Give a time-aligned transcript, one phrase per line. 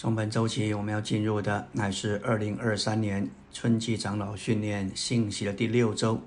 [0.00, 6.22] 从本周起，我们要进入的乃是二零二三年春季长老训练信息的第六周。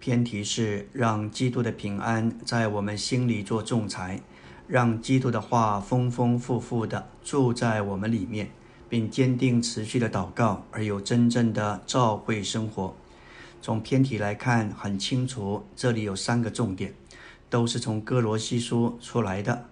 [0.00, 4.20] 偏题是让基督的平安在我们心里做仲裁，
[4.66, 8.50] 让基督的话丰丰富富的住在我们里面，
[8.88, 12.92] 并坚定持续的祷告，而有真正的召会生活。
[13.60, 16.92] 从偏题来看，很清楚，这里有三个重点，
[17.48, 19.66] 都是从哥罗西书出来的。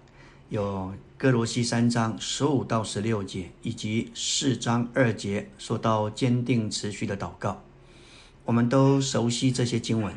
[0.47, 7.61] 有哥罗西三章十五到十六节，以及四章二节说到坚定持续的祷告，
[8.43, 10.15] 我们都熟悉这些经文，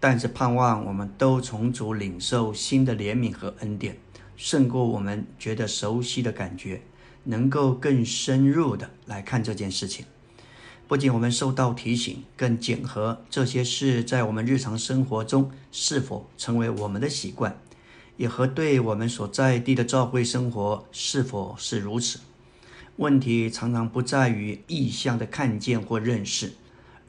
[0.00, 3.98] 但是盼望我们都从主领受新的怜悯和恩典，
[4.34, 6.80] 胜过我们觉得熟悉的感觉，
[7.24, 10.06] 能够更深入的来看这件事情。
[10.88, 17.60] 不仅我们受到提醒，更检核这些事在我们日常生活中是否成为我们的习惯。
[18.16, 22.20] 也和对我们所在地的教会生活是否是如此？
[22.96, 26.54] 问题常常不在于意向的看见或认识，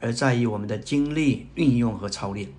[0.01, 2.49] 而在于我们的经历、运用和操练。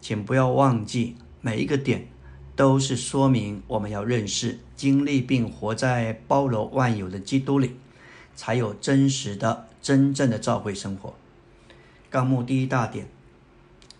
[0.00, 2.08] 请不要忘记，每一个点
[2.54, 7.76] 都是说明我们要认识、经历并活在包罗万有的基督里，
[8.36, 11.14] 才有真实的、真正的教会生活。
[12.10, 13.08] 纲目第一大点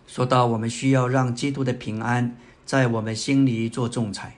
[0.05, 2.37] 说到，我们需要让基督的平安。
[2.69, 4.35] 在我们心里做仲裁。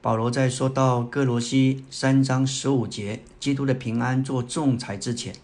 [0.00, 5.34] 保罗在说到哥罗西三章十五节基督的平安做仲裁之前，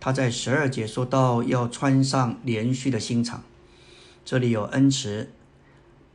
[0.00, 3.42] 他在十二节说到要穿上连续的心肠。
[4.24, 5.28] 这里有恩慈、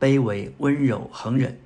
[0.00, 1.56] 卑微、温柔、恒忍，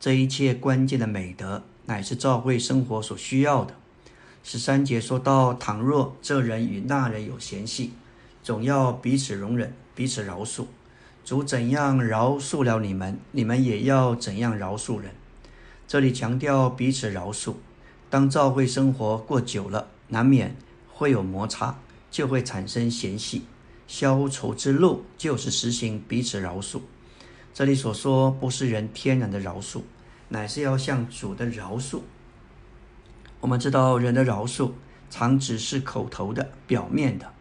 [0.00, 3.76] 这一切关键的美德，乃是教会生活所需要的。
[4.42, 7.92] 十三节说到，倘若这人与那人有嫌隙，
[8.42, 10.64] 总要彼此容忍，彼此饶恕。
[11.26, 15.10] 主怎样饶恕了你们，你们也要怎样饶恕人。
[15.88, 17.54] 这里强调彼此饶恕。
[18.08, 20.54] 当教会生活过久了，难免
[20.88, 21.80] 会有摩擦，
[22.12, 23.42] 就会产生嫌隙。
[23.88, 26.82] 消愁之路就是实行彼此饶恕。
[27.52, 29.80] 这里所说不是人天然的饶恕，
[30.28, 32.02] 乃是要向主的饶恕。
[33.40, 34.70] 我们知道人的饶恕
[35.10, 37.32] 常只是口头的、表面的，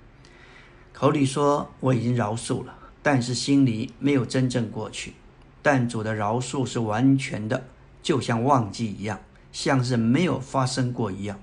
[0.91, 2.79] 口里说我已经饶恕了。
[3.05, 5.13] 但是心里没有真正过去，
[5.61, 7.65] 但主的饶恕是完全的，
[8.01, 9.19] 就像忘记一样，
[9.51, 11.39] 像是没有发生过一样。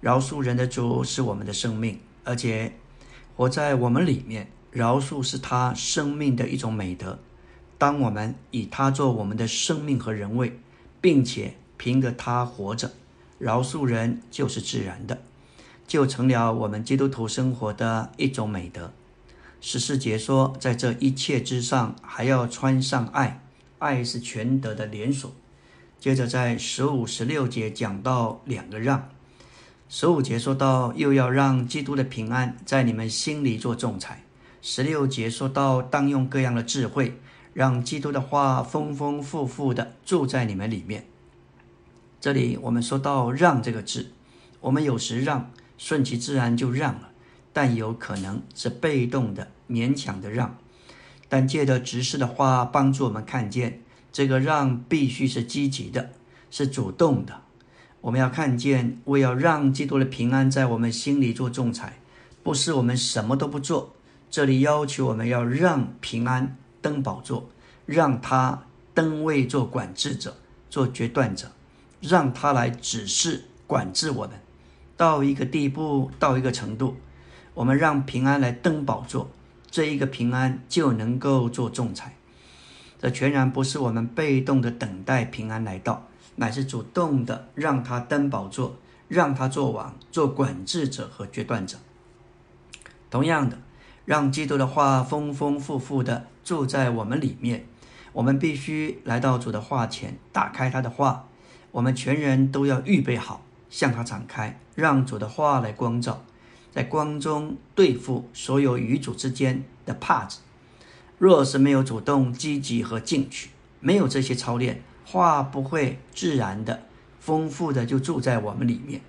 [0.00, 2.72] 饶恕人的主是我们的生命，而且
[3.36, 4.50] 活在我们里面。
[4.70, 7.18] 饶恕是他生命的一种美德。
[7.76, 10.58] 当我们以他做我们的生命和人位，
[11.02, 12.92] 并且凭着他活着，
[13.38, 15.18] 饶恕人就是自然的，
[15.86, 18.90] 就成了我们基督徒生活的一种美德。
[19.60, 23.42] 十四节说，在这一切之上，还要穿上爱，
[23.78, 25.32] 爱是全德的连锁。
[25.98, 29.08] 接着在十五、十六节讲到两个让。
[29.88, 34.22] 十五节说到，又要让基督的平安在你们心里做仲裁。
[34.62, 37.18] 十六节说到，当用各样的智慧，
[37.52, 41.06] 让基督的话丰丰富富的住在你们里面。
[42.20, 44.12] 这里我们说到“让”这个字，
[44.60, 47.07] 我们有时让，顺其自然就让了。
[47.60, 50.56] 但有可能是被动的、勉强的让，
[51.28, 53.82] 但借着执事的话帮助我们看见，
[54.12, 56.10] 这个让必须是积极的，
[56.52, 57.40] 是主动的。
[58.00, 61.98] 我们要看见，为要让基督的平安在我们心里做仲裁，
[62.44, 63.92] 不是我们什么都不做。
[64.30, 67.50] 这里要求我们要让平安登宝座，
[67.86, 68.62] 让他
[68.94, 70.36] 登位做管制者、
[70.70, 71.50] 做决断者，
[72.00, 74.38] 让他来指示管制我们，
[74.96, 76.94] 到一个地步，到一个程度。
[77.58, 79.28] 我们让平安来登宝座，
[79.68, 82.14] 这一个平安就能够做仲裁。
[83.00, 88.76] 这全然不是我们被动的等待平安来到，乃是主动的让他登宝座，
[89.08, 91.78] 让他做王、做管制者和决断者。
[93.10, 93.58] 同样的，
[94.04, 97.66] 让基督的话丰丰富富的住在我们里面，
[98.12, 101.24] 我们必须来到主的话前，打开他的话。
[101.72, 106.22] 我们全人都要预备好，向他敞开，让主的话来光照。
[106.78, 110.38] 在光中对付所有与主之间的帕子。
[111.18, 116.84] 若是没有主动积极和进取，没有这些操练，话不会自然的、
[117.18, 119.00] 丰富的就住在我们里面。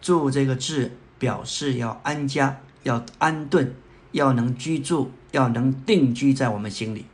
[0.00, 3.74] 住这个字表示要安家、要安顿、
[4.12, 7.04] 要能居住、要能定居在我们心里。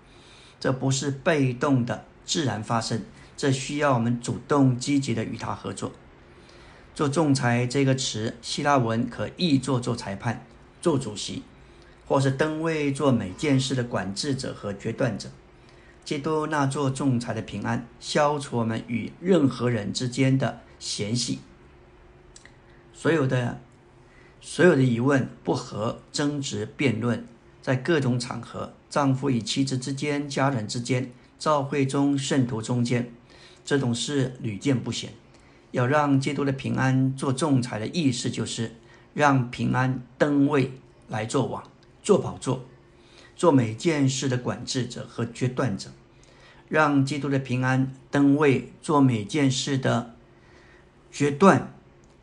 [0.60, 3.02] 这不是被动的自然发生，
[3.36, 5.90] 这需要我们主动积极的与他合作。
[6.94, 10.44] 做仲裁这个词，希腊文可译作做裁判、
[10.80, 11.42] 做主席，
[12.06, 15.30] 或是登位做每件事的管制者和决断者。
[16.04, 21.38] 基督那做仲裁的平安，消除我们与任何人之间的嫌隙。
[22.92, 23.60] 所有的
[24.40, 27.26] 所有的疑问、不和、争执、辩论，
[27.62, 33.10] 在各种场合，丈夫与妻子之间、家人之间、教会中圣徒中间，
[33.64, 35.12] 这种事屡见不鲜。
[35.72, 38.76] 要让基督的平安做仲裁的意思，就是
[39.12, 40.70] 让平安登位
[41.08, 41.62] 来做王、
[42.02, 42.64] 做宝座。
[43.34, 45.90] 做每件事的管制者和决断者，
[46.68, 50.14] 让基督的平安登位，做每件事的
[51.10, 51.72] 决断。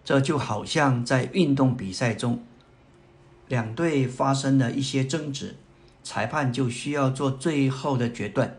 [0.06, 2.42] 这就好像在运动比赛中，
[3.48, 5.56] 两队发生了一些争执，
[6.04, 8.57] 裁判就需要做最后的决断。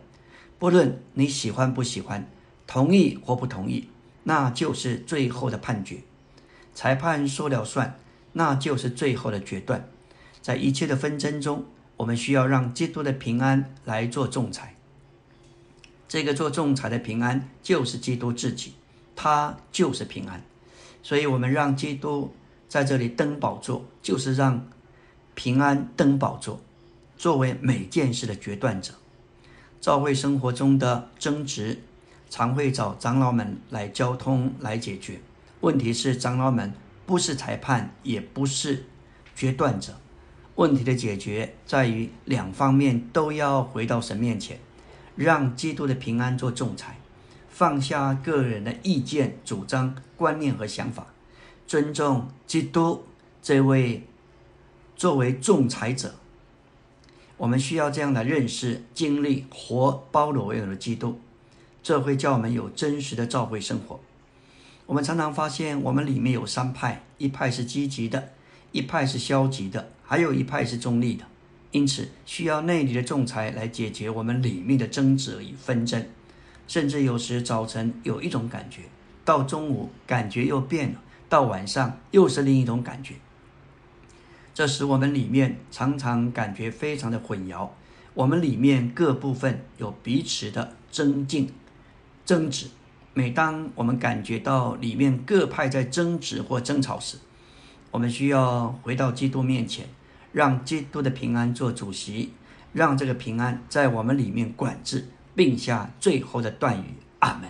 [0.59, 2.29] 不论你喜欢不喜欢，
[2.67, 3.87] 同意或不同意，
[4.23, 5.97] 那就是最后的判决。
[6.73, 7.99] 裁判说了算，
[8.33, 9.87] 那就是最后的决断。
[10.41, 11.65] 在一切的纷争中。
[11.97, 14.75] 我们需要让基督的平安来做仲裁。
[16.07, 18.73] 这个做仲裁的平安就是基督自己，
[19.15, 20.41] 他就是平安。
[21.03, 22.33] 所以，我们让基督
[22.67, 24.67] 在这里登宝座，就是让
[25.35, 26.59] 平安登宝座，
[27.19, 28.95] 作为每件事的决断者。
[29.79, 31.83] 教会生活中的争执，
[32.31, 35.19] 常会找长老们来交通来解决。
[35.59, 36.73] 问题是，长老们
[37.05, 38.85] 不是裁判，也不是
[39.35, 39.97] 决断者。
[40.55, 44.57] 问题的解决在于两方面都要回到神面前，
[45.15, 46.97] 让基督的平安做仲裁，
[47.49, 51.07] 放下个人的意见、主张、观念和想法，
[51.67, 53.03] 尊重基督
[53.41, 54.07] 这位
[54.95, 56.15] 作为仲裁者。
[57.35, 61.19] 我们需要这样的认识、经历、活包罗万有的基督，
[61.83, 63.99] 这会叫我们有真实的召会生活。
[64.85, 68.33] 我们常常发现，我们里面有三派：一派是积极的，
[68.71, 69.89] 一派是消极的。
[70.03, 71.25] 还有一派是中立的，
[71.71, 76.05] 因此需要内里的仲裁来解决我们里面的争执与纷争。
[76.67, 78.81] 甚至有时早晨有一种感觉，
[79.23, 83.15] 到中午感觉又变了，到晚上又是另一种感觉。
[84.53, 87.69] 这使我们里面常常感觉非常的混淆。
[88.13, 91.49] 我们里面各部分有彼此的增进、
[92.25, 92.67] 争执。
[93.13, 97.17] 每当我们感觉到里面各派在争执或争吵时，
[97.91, 99.87] 我们需要回到基督面前。
[100.33, 102.31] 让基督的平安做主席，
[102.71, 106.85] 让这个平安在我们里面管制，并下最后的断语。
[107.19, 107.49] 阿门。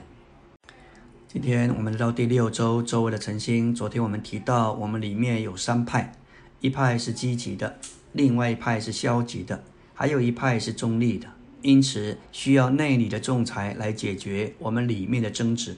[1.28, 3.72] 今天我们来到第六周周围的晨星。
[3.72, 6.12] 昨天我们提到，我们里面有三派，
[6.60, 7.78] 一派是积极的，
[8.14, 9.64] 另外一派是消极的，
[9.94, 11.28] 还有一派是中立的。
[11.62, 15.78] 因此，需要内里的仲裁来解决我们里面的争执。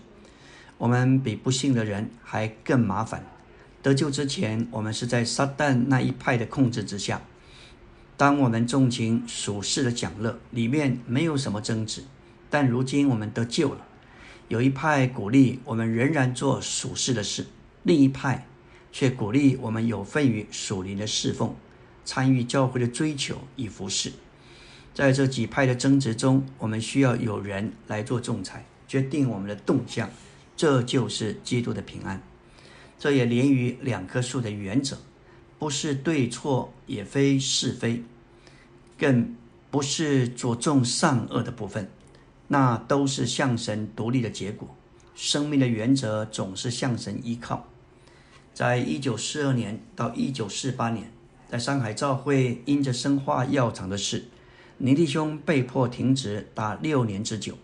[0.78, 3.26] 我们比不幸的人还更麻烦。
[3.82, 7.22] 得救之前，我们是在撒旦那一派的控制之下。
[8.16, 12.04] 当我们纵情属世的享乐，里面没有什么争执。
[12.50, 13.86] 但如今我们得救了，
[14.48, 17.48] 有一派鼓励我们仍然做属世的事，
[17.84, 18.48] 另一派
[18.92, 21.56] 却鼓励我们有份于属灵的侍奉，
[22.06, 24.14] 参与教会的追求与服侍。
[24.94, 30.10] 在这几派的争执中，我们需要有人来做仲裁，决定我们的动向。
[30.56, 32.22] 这就是基督的平安。
[33.00, 34.98] 这也连于两棵树的原则，
[35.58, 38.04] 不是对错，也非是非，
[38.98, 39.36] 更
[39.72, 41.90] 不是着重善恶的部分，
[42.48, 44.76] 那都是向神独立的结果。
[45.16, 47.68] 生命的原则总是向神依靠。
[48.54, 51.12] 在一九四二年到一九四八年，
[51.50, 54.26] 在上海教会因着生化药厂的事，
[54.80, 57.58] 李弟兄被迫停职达六年之久。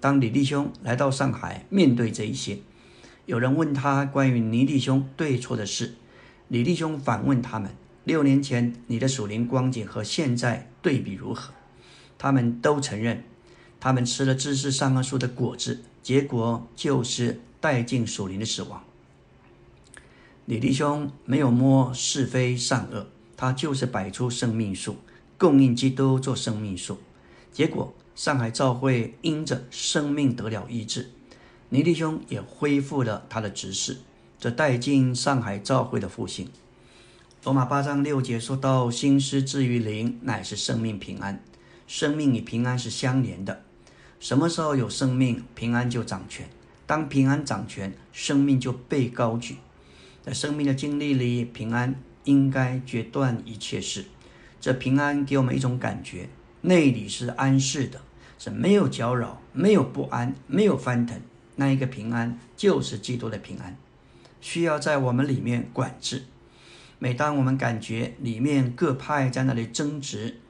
[0.00, 2.58] 当李弟兄来到上海，面对这一些。
[3.24, 5.94] 有人问他关于尼弟兄对错的事，
[6.48, 7.70] 李弟兄反问他们：
[8.04, 11.52] 六年前你的属灵光景和现在对比如何？
[12.18, 13.24] 他们都承认，
[13.80, 18.84] 他们吃了知识善恶树的果子，结果就是带进属灵的死亡。
[20.44, 24.96] 李弟兄没有摸是非善恶，他就是摆出生命树，
[25.38, 26.98] 供应基督做生命树，
[27.52, 31.10] 结果上海教会因着生命得了医治。
[31.68, 33.98] 尼弟兄也恢复了他的执事，
[34.38, 36.48] 这带进上海教会的复兴。
[37.44, 41.44] 罗马八章六节说到：“心思至于灵，乃是生命平安。
[41.86, 43.62] 生命与平安是相连的。
[44.18, 46.46] 什么时候有生命，平安就掌权；
[46.86, 49.58] 当平安掌权，生命就被高举。
[50.22, 54.06] 在生命的经历里，平安应该决断一切事。
[54.66, 56.28] 这平安给我们一种感觉：
[56.62, 58.00] 内里是安适的，
[58.36, 61.20] 是没有搅扰，没有不安，没有翻腾。”
[61.54, 63.76] 那一个平安就是基督的平安，
[64.40, 66.24] 需要在我们里面管制。
[66.98, 70.40] 每当我们感觉里面各派在那里争执，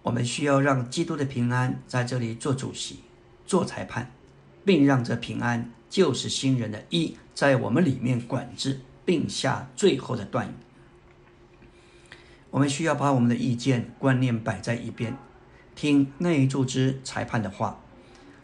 [0.00, 3.00] 我们需要让基督的平安在这里做主席、
[3.44, 4.10] 做裁判，
[4.64, 10.52] 并让这平安就是新人的一在我们里面管制，并下最后的断语。
[12.50, 15.16] 我们需要把我们的意见、观念摆在一边，
[15.74, 17.80] 听内助之裁判的话。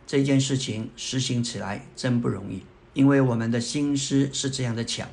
[0.06, 5.08] 这件事情实行起来真不容易，因为我们的心思是这样的强，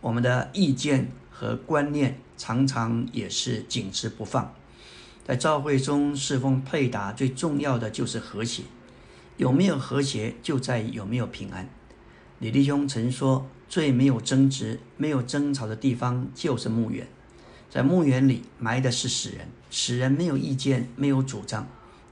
[0.00, 4.54] 我们的意见和观念常常也是紧持不放。
[5.24, 8.62] 在教会中侍奉配搭，最重要的就是和谐。
[9.36, 11.68] 有没有和谐，就在于有没有平安。
[12.38, 17.08] 李弟兄曾说：“最没有争执、没有争吵的地方，就是墓园。
[17.70, 21.66] 在墓园里埋的是死人，死人没有意见、没有主张，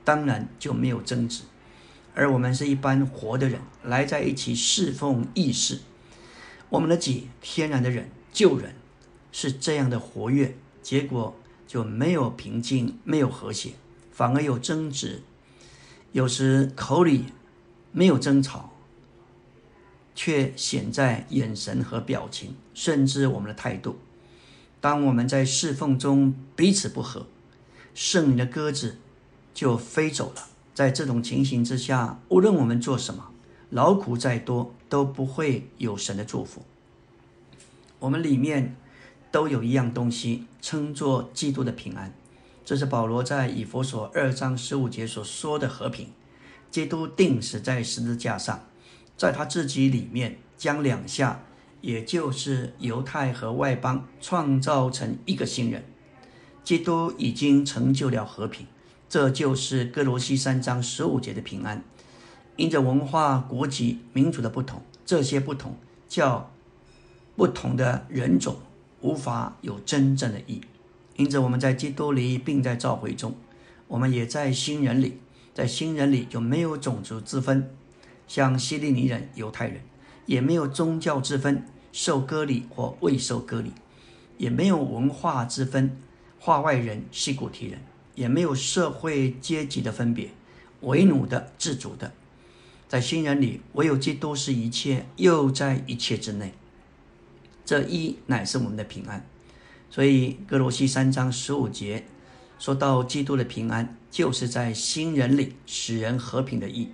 [0.04, 1.42] 当然就没有争执。
[2.14, 5.80] 而我们是一般活的人，来在一起侍奉义士。
[6.70, 8.74] 我们的己天然的人救人，
[9.32, 11.34] 是这样的活跃，结果。”
[11.68, 13.72] 就没有平静，没有和谐，
[14.10, 15.20] 反而有争执。
[16.12, 17.26] 有时口里
[17.92, 18.72] 没有争吵，
[20.14, 23.98] 却显在眼神和表情，甚至我们的态度。
[24.80, 27.26] 当我们在侍奉中彼此不和，
[27.94, 28.98] 圣灵的鸽子
[29.52, 30.48] 就飞走了。
[30.74, 33.30] 在这种情形之下，无论我们做什么，
[33.70, 36.62] 劳苦再多，都不会有神的祝福。
[37.98, 38.76] 我们里面。
[39.30, 42.14] 都有一样东西，称作基督的平安。
[42.64, 46.08] 这是保罗在以弗所二章十五节所说的和平。
[46.70, 48.64] 基督定死在十字架上，
[49.18, 51.42] 在他自己里面将两下，
[51.80, 55.84] 也就是犹太和外邦，创造成一个新人。
[56.62, 58.66] 基督已经成就了和平，
[59.08, 61.82] 这就是哥罗西三章十五节的平安。
[62.56, 65.76] 因着文化、国籍、民族的不同，这些不同
[66.08, 66.50] 叫
[67.36, 68.56] 不同的人种。
[69.00, 70.60] 无法有真正的义，
[71.14, 73.32] 因此我们在基督里，并在召会中，
[73.86, 75.20] 我们也在新人里，
[75.54, 77.70] 在新人里就没有种族之分，
[78.26, 79.80] 像希利尼人、犹太人，
[80.28, 83.72] 也没有宗教之分，受割礼或未受割礼，
[84.36, 85.96] 也没有文化之分，
[86.38, 87.80] 化外人、西古提人，
[88.14, 90.28] 也没有社会阶级的分别，
[90.82, 92.12] 为奴的、自主的，
[92.86, 96.52] 在新人里，唯有基督是一切，又在一切之内。
[97.64, 99.26] 这一乃是我们的平安，
[99.88, 102.04] 所以哥罗西三章十五节
[102.58, 106.90] 说到基督的平安，就是在新人里使人和平的意。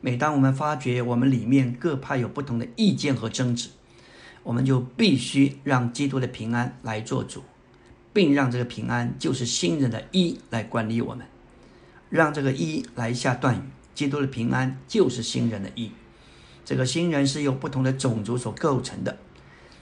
[0.00, 3.70] 每当我们发觉我们里面各派有不同的意见和争执，
[4.42, 7.42] 我们就必须让基督的平安来做主，
[8.12, 11.26] 并让这个平安就是新人的一来管理我们，
[12.08, 13.60] 让这个一来下断语。
[13.94, 15.90] 基督的平安就是新人的一，
[16.66, 19.18] 这个新人是由不同的种族所构成的。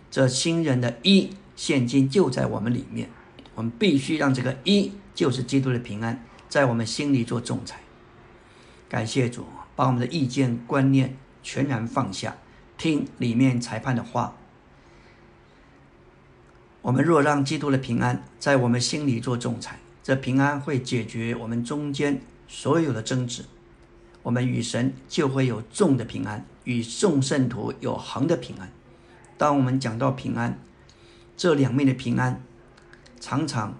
[0.09, 3.11] 这新人的一现今就在我们里面，
[3.57, 7.81] 我们必须让这个一就是基督的平安，在我们心里做仲裁。
[8.89, 9.45] 感谢主，
[9.77, 12.37] 把我们的意见观念全然放下，
[12.77, 14.37] 听里面裁判的话。
[16.83, 23.47] 我们若让基督的平安在我们心里做仲裁，这平安会解决我们中间所有的争执，
[24.23, 28.71] 我们与神就会有众的平安，与众圣徒有恒的平安。
[29.39, 30.59] 当我们讲到平安，
[31.37, 32.43] 这两面的平安，
[33.19, 33.79] 常常，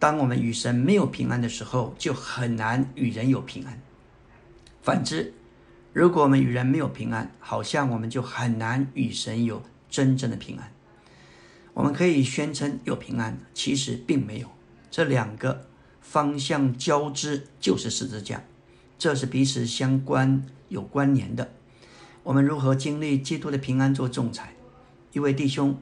[0.00, 3.80] 当我们与神没有平安的时候，就很难与人有平安。
[4.86, 5.34] 反之，
[5.92, 10.72] 如果我们与人没有平安，好像我们就很难与神有真正的平安。
[11.74, 14.46] 我们可以宣称有平安，其实并没有。
[14.88, 15.66] 这两个
[16.00, 18.44] 方向交织就是十字架，
[18.96, 21.50] 这是彼此相关、有关联的。
[22.22, 24.54] 我们如何经历基督的平安做仲裁？
[25.12, 25.76] 一位弟兄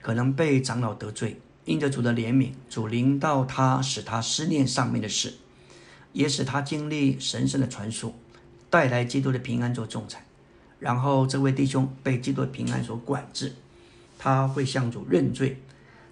[0.00, 5.34] 可能被长老得罪，因着主的怜悯，主临到他，使他思念上面的事，
[6.14, 8.14] 也使他经历神圣的传输，
[8.76, 10.22] 带来基督的平安做仲裁。
[10.78, 13.54] 然后这位弟兄被基督的平安所管制，
[14.18, 15.62] 他会向主认罪，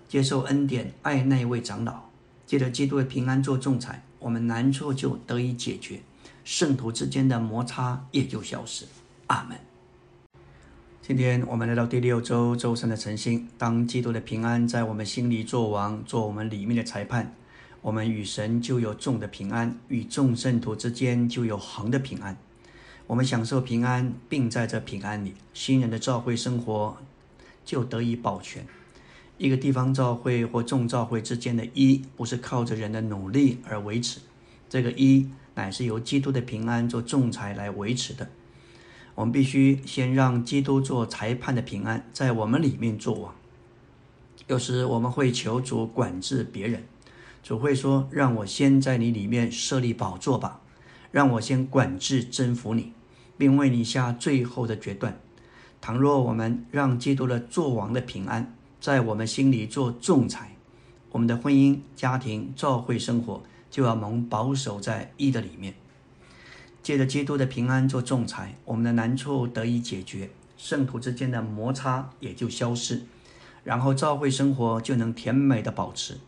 [0.08, 2.04] 接受恩典，爱那位长老，
[2.46, 6.00] 借着基督的平安做仲裁，我们难处就得以解决，
[6.42, 8.86] 圣徒之间的摩擦也就消失。
[9.26, 9.58] 阿门。
[11.02, 17.34] 今天我们来到第六周周三的晨星，当基督的平安在我们心里做王，做我们里面的裁判，
[17.82, 22.34] 我们与神就有众的平安，与众圣徒之间就有恒的平安。
[23.06, 26.96] 我们享受平安，并在这平安里，新人的教会生活
[27.62, 28.66] 就得以保全。
[29.36, 34.20] 一个地方教会或众教会之间的一，不是靠着人的努力而维持，
[34.70, 38.30] 这个一乃是由基督的平安做仲裁来维持的。
[39.14, 43.34] 我们必须先让基督做裁判的平安在我们里面做王。
[44.46, 46.84] 有时我们会求主管制别人，
[47.42, 50.60] 主会说：“让我先在你里面设立宝座吧，
[51.10, 52.92] 让我先管制征服你，
[53.36, 55.18] 并为你下最后的决断。”
[55.80, 60.56] 倘若我们让基督的作王的平安在我们心里做仲裁，
[61.10, 65.74] 我们的婚姻、家庭、教会生活就要蒙保守在义的里面。
[66.82, 73.02] 借着基督的平安做仲裁，我们的难处得以解决，圣徒之间的摩擦也就消失，
[73.62, 76.18] 然后教会生活就能甜美的保持，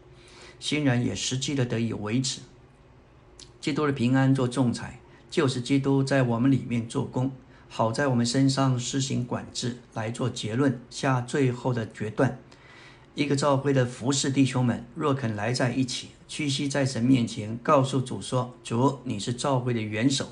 [0.59, 2.41] 新人也实际的得以维持。
[3.61, 7.33] 基督的平安做仲裁，就是基督在我们里面做工，
[7.69, 12.39] 好在我们身上施行管制，来做结论，下最后的决断。
[13.15, 20.29] 一个教会的服侍弟兄们，若肯来在一起，屈膝在神面前，告诉主说：“主，你是教会的元首。”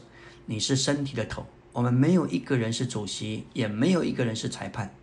[0.46, 4.94] 你是身体的头，我们没有一个人是主席，也没有一个人是裁判，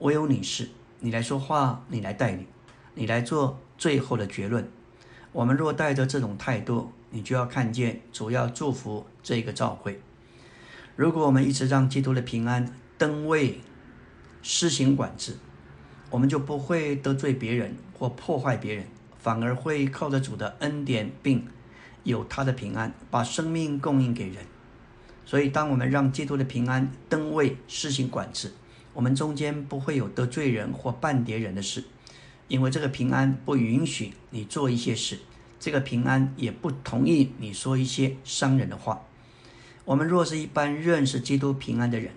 [0.00, 0.68] 唯有你是，
[1.00, 2.46] 你来说话，你来带领，
[2.94, 4.68] 你来做最后的结论。
[5.32, 9.98] 我们若带着这种态度，你就要看见主要祝福这个教会。
[10.94, 13.60] 如果我们一直让基督的平安登位，
[14.42, 15.38] 施行管制，
[16.10, 18.86] 我们就不会得罪别人或破坏别人，
[19.18, 21.46] 反而会靠着主的恩典，并
[22.02, 24.44] 有他的平安，把生命供应给人。
[25.24, 28.52] 所以，当我们让基督的平安登位施行管制，
[28.92, 31.84] 我们中间不会有得罪人或半叠人的事，
[32.48, 35.18] 因为这个平安不允许你做一些事，
[35.58, 39.02] 这个平安也不同意你说一些伤人的话。
[39.84, 42.12] 我们若是一般认识基督平安的人，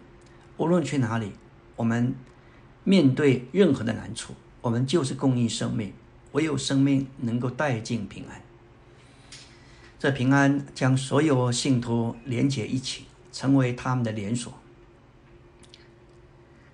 [0.57, 1.31] 无论去哪里，
[1.75, 2.13] 我们
[2.83, 5.91] 面对任何的难处，我们就是供应生命，
[6.33, 8.41] 唯有生命能够带进平安。
[9.97, 14.53] 这平安将所有信徒连结一起，成为他们的连锁。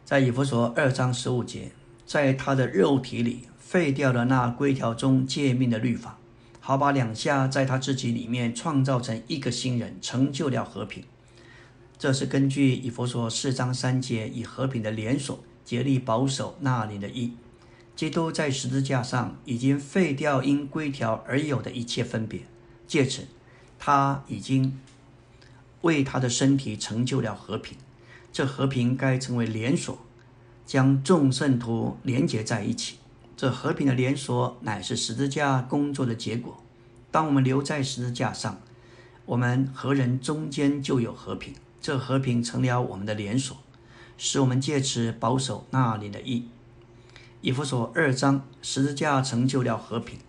[0.04, 1.72] 在以弗所二章十五节，
[2.12, 6.18] 在他的肉体里废掉了那规条中诫命的律法，
[6.60, 11.06] 好把两下在他自己里面创造成一个新人，成就了和平。
[11.98, 17.32] 这是根据以佛所四章三节以和平的连锁竭力保守那里的意。
[17.96, 22.42] 基督在十字架上已经废掉因规条而有的一切分别。
[22.86, 23.22] 借此，
[23.80, 24.78] 他已经
[25.80, 27.78] 为他的身体成就了和平。
[28.34, 29.98] 这和平该成为连锁，
[30.72, 32.96] 将众圣徒连结在一起。
[33.36, 36.64] 这和平的连锁乃是十字架工作的结果。
[37.12, 38.62] 当我们留在十字架上，
[39.26, 41.54] 我们和人中间就有和平。
[41.82, 43.58] 这和平成了我们的连锁，
[44.18, 46.48] 使我们借此保守那里的义。
[47.42, 50.20] 以弗所二章，十字架成就了和平。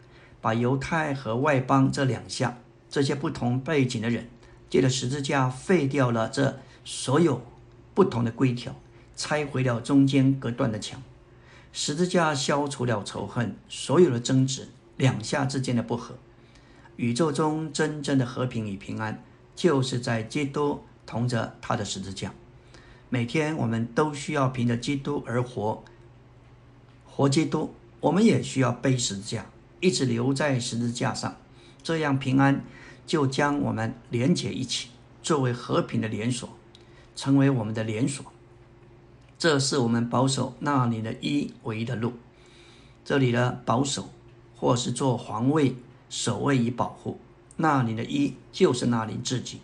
[0.41, 2.59] 把犹太和外邦这两项，
[2.91, 4.29] 这些不同背景的人，
[4.69, 7.43] 借着十字架废掉了这所有
[7.95, 8.75] 不同的规条，
[9.23, 11.01] 拆毁了中间隔断的墙。
[11.73, 16.17] 十字架消除了仇恨，所有的争执，两下之间的不和。
[16.97, 19.23] 宇宙中真正的和平与平安，
[19.55, 22.35] 就是在基督同着他的十字架。
[23.11, 25.85] 每天我们都需要凭着基督而活，
[27.07, 29.47] 活基督，我们也需要背十字架。
[29.79, 31.37] 一直留在十字架上，
[31.81, 32.65] 这样平安
[33.07, 34.89] 就将我们连结一起，
[35.23, 36.49] 作为和平的连锁，
[37.15, 38.32] 成为我们的连锁。
[39.43, 42.13] 这是我们保守那里的一唯一的路。
[43.05, 44.09] 这里的保守，
[44.55, 45.75] 或是做防卫、
[46.09, 47.19] 守卫与保护，
[47.57, 49.59] 那里的一就是那里自己。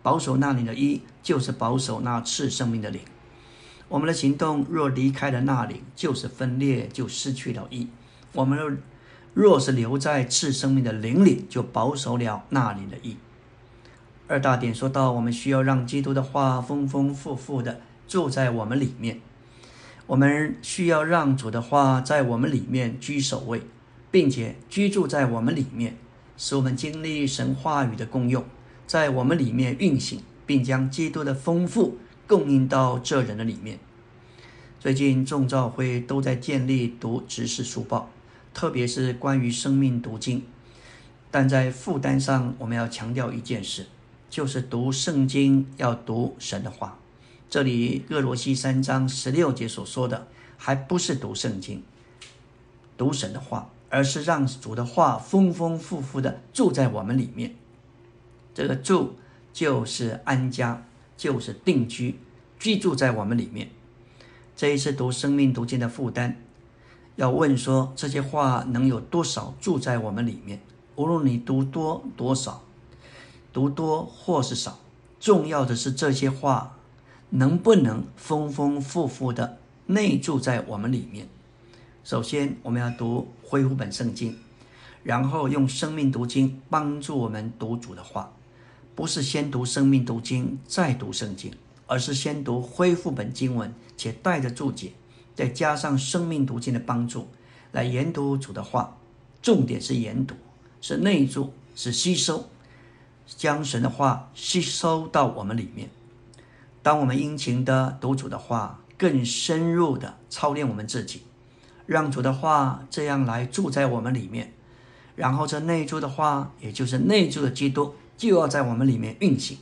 [0.00, 3.00] 保守那里的一，就是保守那次生命的灵。
[3.88, 7.88] 我们的行动若离开了那里，就是分裂，就失去了一。
[8.32, 8.80] 我们。
[9.34, 13.16] 若是留在次生命的灵里，就保守了那里的意。
[14.28, 19.20] 二大点说到，我们需要让基督的话丰丰富富的住在我们里面。
[20.06, 23.62] 我们需要让主的话在我们里面居首位，
[24.10, 25.96] 并且居住在我们里面，
[26.36, 28.44] 使我们经历神话语的功用，
[28.86, 33.80] 在我们里面运行，并将基督的丰富供应到这人的里面。
[34.78, 38.10] 最近众教会都在建立读执事书报。
[38.54, 40.42] 特别是关于生命读经，
[41.30, 43.86] 但在负担上，我们要强调一件事，
[44.30, 46.96] 就是读圣经要读神的话。
[47.48, 51.82] 这里《哥罗西三章十六节》所说的，还不是读圣经、
[52.98, 57.54] 读神的话，而是让主的话丰丰富富的住在我们里面。
[58.52, 59.16] 这个住
[59.52, 60.82] 就是安家，
[61.16, 62.18] 就是定居，
[62.58, 63.70] 居住在我们里面。
[64.56, 66.42] 这一次读生命读经的负担。
[67.14, 70.60] 要问说这些话能有多少住在我们里面？
[70.96, 72.62] 无论你读多多少，
[73.52, 74.80] 读多或是少，
[75.20, 76.75] 重要的是这些话
[77.30, 81.28] 能不能丰丰富富的内住在我们里面。
[82.04, 84.36] 首先，我们要读恢复本圣经，
[85.02, 88.32] 然后用生命读经帮助我们读主的话，
[88.94, 91.52] 不是先读生命读经再读圣经，
[91.86, 94.92] 而是先读恢复本经文，且带着注解，
[95.34, 97.26] 再加上生命读经的帮助，
[97.72, 98.96] 来研读主的话。
[99.42, 100.34] 重点是研读，
[100.80, 102.48] 是内住，是吸收，
[103.26, 105.88] 将神的话吸收到我们里面。
[106.86, 111.22] 当我们殷勤的读主的话，更深入的操练我们自己，
[111.84, 114.52] 让主的话这样来住在我们里面。
[115.16, 119.58] 然后这内住的话，也就是内住的基督，就要在我们里面运行，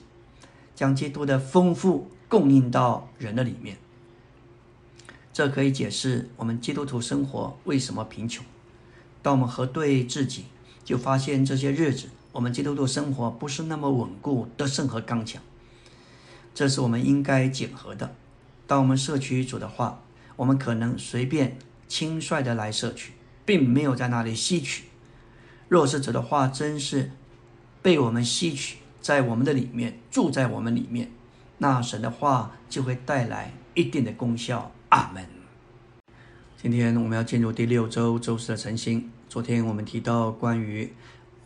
[0.75, 3.79] 将基督的丰富供应到人的里面。
[5.33, 8.45] 这可以解释我们基督徒生活为什么贫穷。
[9.23, 10.45] 当我们核对自己，
[10.85, 15.43] 就发现这些日子我们基督徒生活不是那么稳固、得胜和刚强。
[16.55, 18.15] 这是我们应该检核的。
[18.67, 20.03] 当我们摄取主的话，
[20.37, 23.13] 我们可能随便轻率的来摄取，
[23.45, 24.85] 并没有在那里吸取。
[25.69, 27.11] 若是主的话真是
[27.83, 31.11] 被我们吸取，在我们的里面住在我们里面，
[31.59, 34.71] 那神的话就会带来一定的功效。
[34.91, 35.27] 阿门。
[36.57, 39.11] 今天我们要进入第六周周四的晨星。
[39.29, 40.95] 昨天我们提到关于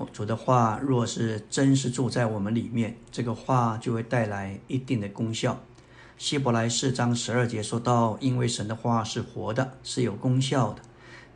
[0.07, 5.61] 主的话，若是真是住在我们里面，这个话就会带来一定的功效。
[6.17, 10.83] 希伯来四章十二节说到，因为神的话是活的，是有功效的，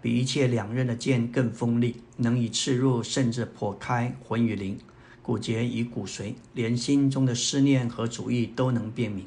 [0.00, 4.78] 比一切两刃的剑更锋利，能以刺入，甚至破开魂与灵、
[5.22, 9.26] 骨节与骨髓，连心中的思念和主意都能辨明。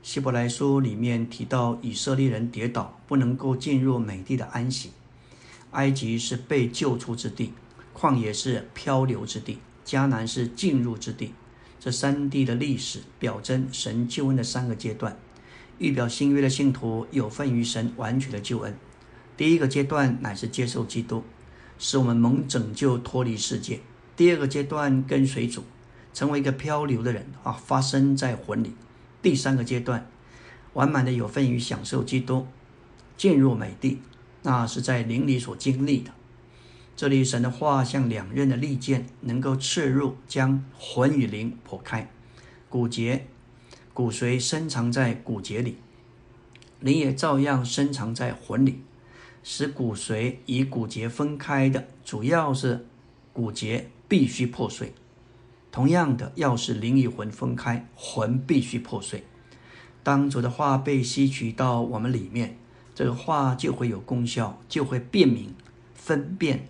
[0.00, 4.92] 希伯来书里面提到，以色列人跌倒，不能够进入美地的安息。
[5.72, 7.52] 埃及是被救出之地，
[7.98, 11.34] 旷野是漂流之地，迦南是进入之地。
[11.80, 15.18] 这三地的历史表征神救恩的三个阶段，
[15.78, 18.72] 预表新约的信徒有份于神完全的救恩。
[19.36, 21.24] 第一个阶段乃是接受基督，
[21.76, 23.78] 使我们蒙拯救脱离世界；
[24.16, 25.64] 第二个阶段跟随主，
[26.14, 28.76] 成为一个漂流的人啊，发生在魂里。
[29.20, 30.08] 第三个阶段，
[30.74, 32.46] 完满的有份于享受基督，
[33.16, 33.98] 进入美地，
[34.42, 36.12] 那是在灵里所经历的。
[36.98, 42.10] 这里神的话像两刃的利剑，能够刺入，将魂与灵破开，
[42.68, 43.24] 骨节、
[43.94, 45.76] 骨髓深藏在骨节里，
[46.80, 48.82] 灵也照样深藏在魂里，
[49.44, 52.84] 使骨髓与骨节分开的，主要是
[53.32, 54.92] 骨节必须破碎。
[55.70, 59.22] 同样的，要是灵与魂分开，魂必须破碎。
[60.02, 62.58] 当主的话被吸取到我们里面，
[62.92, 65.54] 这个话就会有功效，就会辨明、
[65.94, 66.66] 分辨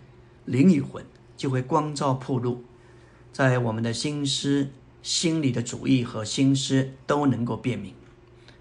[0.49, 1.05] 灵与魂，
[1.37, 2.65] 就会光照铺路，
[3.35, 4.71] 在我们的心思、
[5.03, 7.93] 心里的主意和心思都能够辨明。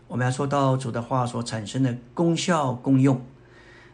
[0.10, 3.22] 我们要说到主的话所产生的功效、功用，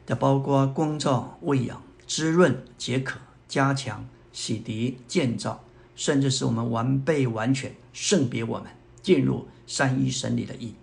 [0.07, 5.63] 的包括光照、喂养、滋润、解渴、加强、洗涤、建造。
[5.95, 8.71] 甚至是我们完备完全圣别我们
[9.03, 10.73] 进入三一神里的意。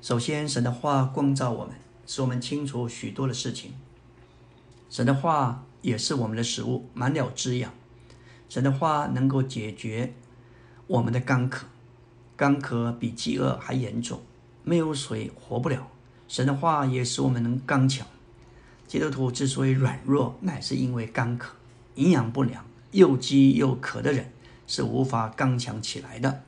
[0.00, 1.74] 首先，神的话光照我们，
[2.06, 3.72] 使我们清楚许多的事情。
[4.88, 7.72] 神的话也是我们的食物，满了滋养。
[8.48, 10.14] 神的话能够解决
[10.86, 11.66] 我们的干渴，
[12.36, 14.20] 干渴比饥饿还严重，
[14.64, 15.88] 没有水活不了。
[16.26, 18.06] 神的话也使我们能刚强。
[18.86, 21.54] 基督徒之所以软弱，乃是因为干渴，
[21.94, 22.64] 营养不良。
[22.92, 24.32] 又饥又渴的人
[24.66, 26.42] 是无法刚强起来的。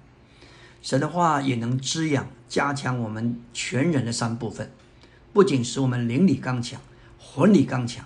[0.82, 4.72] 神的话也能滋养、加强我们全人的三部分，
[5.32, 6.80] 不仅使我们灵里刚强、
[7.16, 8.04] 魂里刚强，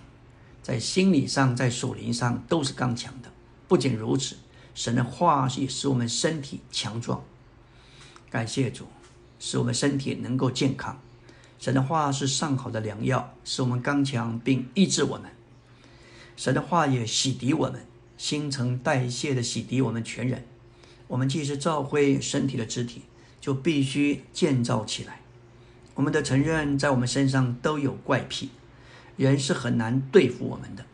[0.66, 3.30] 在心理上、在属灵上都是刚强的。
[3.68, 4.34] 不仅如此，
[4.74, 7.22] 神的话也使我们身体强壮。
[8.28, 8.86] 感谢主，
[9.38, 11.00] 使我们身体能够健康。
[11.60, 15.30] 神的话是上好的良药，使我们刚强并医治我们。
[16.36, 17.86] 神的话也洗涤我们。
[18.18, 20.44] 新陈代谢的洗涤我们全人，
[21.06, 23.02] 我们既是照会身体的肢体，
[23.40, 25.20] 就必须建造起来。
[25.94, 28.50] 我们的承认在我们身上都有怪癖，
[29.16, 30.84] 人是很难对付我们的，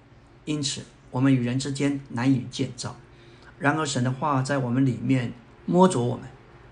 [0.45, 2.97] 因此我们与人之间难以建造。
[3.59, 5.33] 然而神的话在我们里面
[5.67, 6.25] 摸着我们，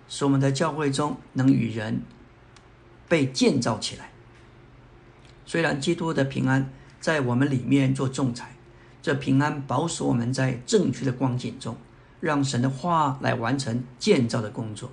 [0.08, 2.02] 使我们在教会中能与人
[3.08, 4.10] 被建造起来。
[5.46, 8.54] 虽然基督的平安在我们里面做仲裁。
[9.02, 11.74] 这平安保守我们在正确的光景中，
[12.20, 14.90] 让神的话来完成建造的工作。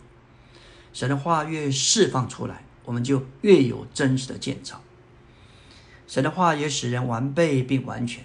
[0.94, 4.82] 神的话越释放出来，我们就越有真实的建造。
[6.08, 8.24] 神的话也使人完备并完全。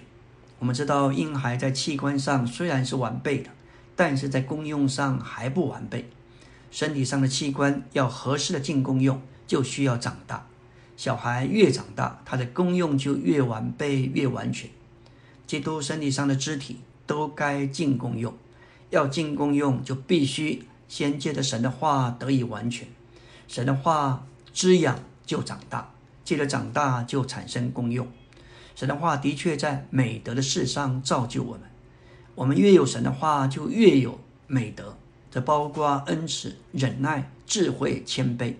[0.59, 3.49] 我们知道，婴孩在器官上虽然是完备的，
[3.95, 6.09] 但是在功用上还不完备。
[6.71, 10.47] 身体上的器官要合适的进功用，就需要长大。
[10.95, 14.69] 小孩越长大，他的功用就越完备越完全。
[15.45, 18.33] 基督身体上的肢体都该进功用，
[18.89, 22.87] 要进功用，就必须先借着神的话得以完全。
[23.47, 25.92] 神的话滋养、就长大，
[26.23, 28.07] 接着长大就产生功用。
[28.75, 31.61] 神的话的确在美德的事上造就我们。
[32.35, 34.97] 我们越有神的话，就越有美德。
[35.29, 38.55] 这包括恩慈、忍耐、智慧、谦卑，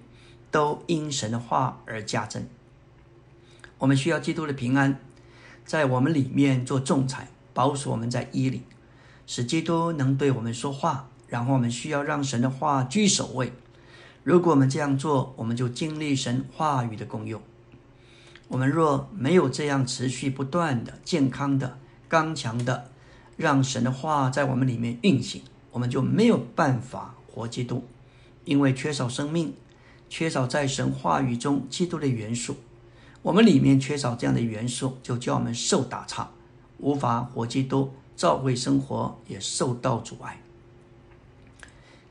[0.52, 2.48] 都因神的话而加增。
[3.78, 5.00] 我们需要基督的平安，
[5.66, 8.64] 在我们里面做仲裁，保守我们在伊里，
[9.26, 11.10] 使基督能对我们说话。
[11.28, 13.52] 然后我们需要让神的话居首位。
[14.24, 17.42] 如果我们这样做，我们就经历神话语的功用。
[18.48, 21.78] 我们若没有这样持续不断的、健康的、
[22.08, 22.92] 刚强的，
[23.36, 27.84] 让神的话在我们里面运行，我们就没有办法活基督，
[28.46, 29.54] 因为缺少生命，
[30.10, 32.58] 缺少在神话语中基督的元素。
[33.24, 36.30] 我们里面缺少这样的元素，就叫我们受打岔，
[36.78, 40.42] 无法活基督，教会生活也受到阻碍。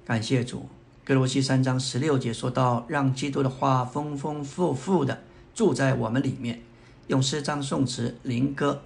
[0.04, 0.66] 感谢主，
[1.04, 5.22] 哥罗西三章十六节说到：“让基督的话丰丰富富的
[5.54, 6.62] 住在我们里面，
[7.08, 8.82] 用诗章、颂词、灵歌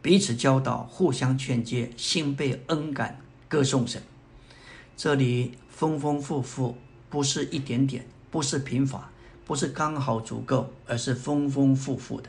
[0.00, 4.02] 彼此教导，互相劝诫，心被恩感，歌颂神。”
[4.96, 6.76] 这里丰丰富富
[7.08, 9.10] 不是一点点，不是贫乏，
[9.46, 12.28] 不是刚好足够，而是丰丰富富的。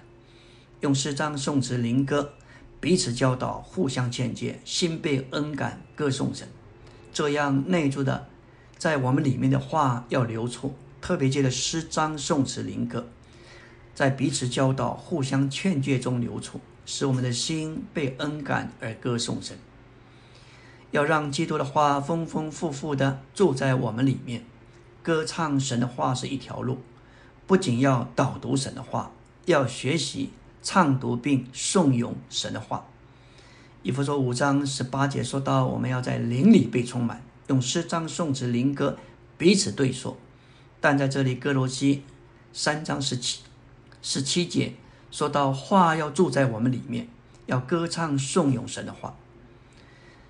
[0.79, 2.33] 用诗章、颂词、灵歌
[2.79, 6.47] 彼此教导，互相劝诫，心被恩感，歌颂神。
[7.13, 8.27] 这样内住的，
[8.77, 13.07] 在我们里面的话要流出，特别借着诗章、颂词、灵歌，
[13.93, 19.57] 在彼此教导、互相劝诫中流出，使我们的心被恩感而歌颂神。
[20.91, 24.43] 要让基督的话丰丰富富的住在我们里面，
[25.01, 26.79] 歌唱神的话是一条路，
[27.47, 29.11] 不仅要导读神的话，
[29.45, 32.85] 要学习唱读并颂咏神的话。
[33.83, 38.97] 以弗所五章十八节说到，我们要在灵里被充满，用诗章、颂词、灵歌
[39.37, 40.17] 彼此对说。
[40.79, 42.03] 但在这里，哥罗西
[42.51, 43.41] 三章十七
[44.01, 44.73] 十七节
[45.11, 47.07] 说到，话要住在我们里面，
[47.45, 49.15] 要歌唱颂咏神的话。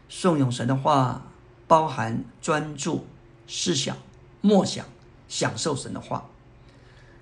[0.09, 1.25] 颂咏神的话
[1.67, 3.05] 包含专注、
[3.47, 3.97] 思想、
[4.41, 4.85] 默想、
[5.27, 6.29] 享受神的话，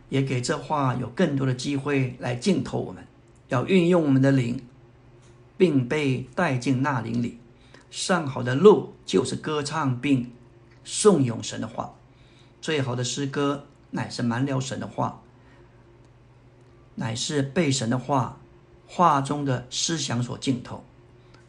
[0.09, 3.05] 也给这话有更多的机会来浸透我们。
[3.49, 4.65] 要运用我们的灵。
[5.59, 7.37] 并被带进那林里，
[7.91, 10.31] 上好的路就是歌唱并
[10.85, 11.95] 颂咏神的话。
[12.61, 15.21] 最好的诗歌乃是满了神的话，
[16.99, 18.41] 乃是被神的话
[18.85, 20.83] 话中的思想所浸透。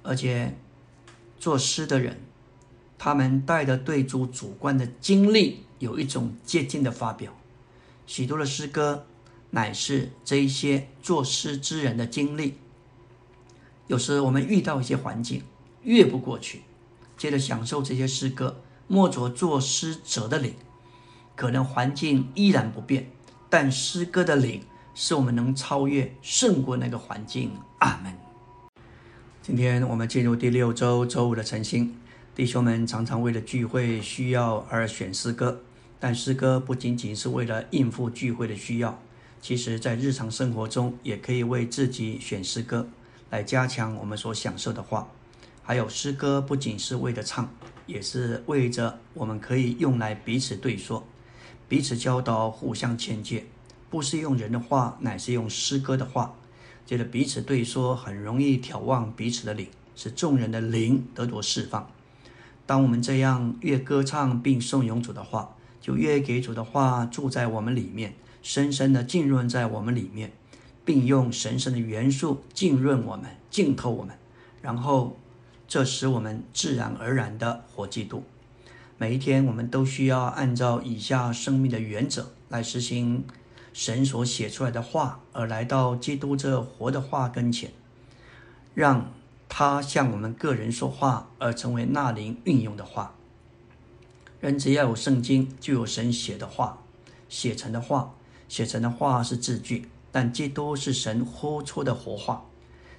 [0.04, 0.56] 而且，
[1.40, 2.20] 作诗的人，
[2.96, 7.32] 他们带着对主主观的经历，有一种接近的发表。
[8.06, 9.06] 许多的诗歌
[9.50, 12.54] 乃是这一些作诗之人的经历。
[13.88, 15.42] 有时我们遇到一些环境，
[15.82, 16.62] 越不过去，
[17.18, 20.54] 接着享受这些诗歌，摸着作诗者的领，
[21.34, 23.10] 可能环境依然不变，
[23.48, 24.62] 但诗歌的领
[25.02, 27.52] 是我们能超越、胜过那个环境。
[27.78, 28.14] 阿门。
[29.40, 31.96] 今天我们进入第六周周五的晨星，
[32.34, 35.62] 弟兄们常常为了聚会需要而选诗歌，
[35.98, 39.00] 但诗歌不仅仅是为了应付聚会的需要，
[39.40, 42.86] 其实在日常生活中也可以为自己选诗歌。
[43.30, 45.08] 来加强我们所享受的话，
[45.62, 47.48] 还有诗歌不仅是为了唱，
[47.86, 51.02] 也是为着我们可以用来彼此对说、
[51.66, 53.46] 彼此教导、互相劝诫，
[53.90, 56.35] 不是用人的话，乃是用诗歌的话。
[56.87, 61.90] 接着彼此对说，很容易眺望彼此的灵，使众人的灵得着释放。
[62.64, 70.33] 当我们这样越歌唱并颂咏主的话，就越给主的话住在我们里面，深深的浸润在我们里面。
[70.83, 74.16] 并用神圣的元素浸润我们、浸透我们，
[74.61, 75.16] 然后
[75.68, 78.24] 这使我们自然而然的活基督。
[78.98, 83.24] 每一天，我们都需要按照以下生命的原则来实行
[83.72, 87.70] 神所写出来的话，而来到基督这活的话跟前，
[88.74, 89.12] 让
[89.48, 93.14] 他向我们个人说话，而成为那灵运用的话。
[94.40, 96.83] 人只要有圣经，就有神写的话，
[97.28, 98.14] 写成的话，
[98.48, 99.88] 写成的话是字句。
[100.12, 102.44] 但基督是神呼出的活话。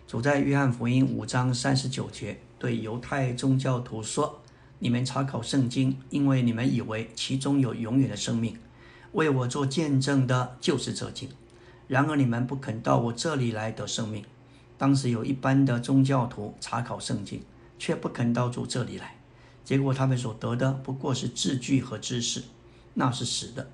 [0.07, 4.41] 主在约翰福音五章三十九节对犹太宗教徒说
[4.79, 8.57] ：“你们查考圣经，因为你们以为其中有永远的生命。
[9.13, 11.29] 为我做见证的就是这经。
[11.87, 14.23] 然而你们不肯到我这里来得生命。”
[14.77, 17.43] 当时有一般的宗教徒查考圣经，
[17.77, 19.15] 却不肯到主这里来，
[19.63, 22.41] 结果他们所得的不过是字句和知识，
[22.95, 23.69] 那是死的。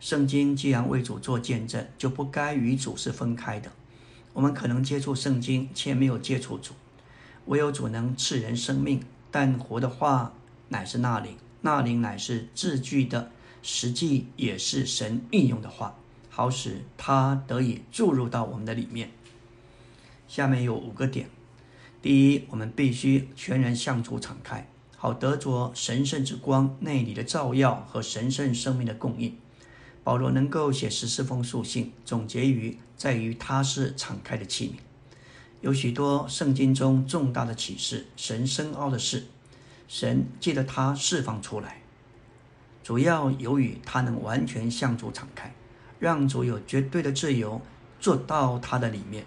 [0.00, 3.70] 圣经既然为主做见证，就不该与主是分开的。
[4.32, 6.72] 我们可能接触圣经，却没有接触主。
[7.46, 10.32] 唯有主能赐人生命，但活的话
[10.68, 13.30] 乃是那灵，那灵乃是字句的
[13.68, 15.98] 实际，也是神运用的话。
[16.30, 19.10] 好使他得以注入到我们的里面。
[20.28, 21.28] 下面有五个点：
[22.00, 29.34] 第一，我们必须全然向主敞开，好得着神圣之光内里的照耀和神圣生命的供应。
[30.04, 34.80] 保罗能够写十四封书信，总结于在于他是敞开的器皿。
[35.62, 39.26] 有许多圣经中重大的启示，神深奥的事，
[39.88, 41.80] 神借着他释放出来，
[42.86, 45.52] 主要由于他能完全向主敞开，
[45.98, 47.60] 让主有绝对的自由
[47.98, 49.26] 做到他的里面。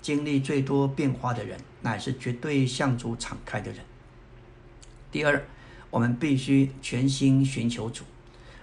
[0.00, 3.84] 经历最多变化的人，乃是绝对向主敞开的人。
[5.12, 5.44] 第二，
[5.90, 8.04] 我们必须全心寻求主，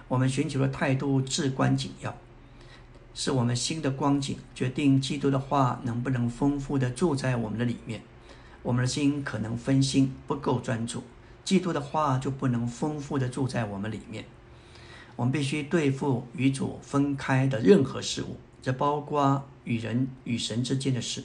[0.08, 2.12] 我们寻求的态度至关紧要。
[3.14, 8.02] 是我们心的光景决定基督的话能不能丰富的住在我们的里面。
[8.64, 11.04] 我们的心可能分心，不够专注，
[11.46, 14.24] 基督的话就不能丰富的住在我们里面。
[15.14, 21.24] 我们必须对付与主分开的任何事物，这包括与人与神之间的事。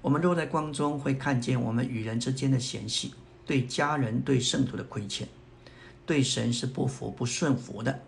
[0.00, 3.12] 我们若在光中会看见我们与人之间的嫌隙，
[3.44, 5.28] 对家人、对圣徒的亏欠，
[6.06, 8.00] 对神是不服不顺服的。